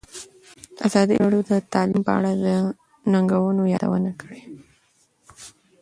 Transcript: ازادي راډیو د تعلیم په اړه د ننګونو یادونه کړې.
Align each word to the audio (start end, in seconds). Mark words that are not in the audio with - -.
ازادي 0.87 1.15
راډیو 1.21 1.41
د 1.49 1.51
تعلیم 1.73 2.01
په 2.07 2.11
اړه 2.17 2.31
د 2.43 2.45
ننګونو 3.11 3.63
یادونه 3.75 4.11
کړې. 4.21 4.41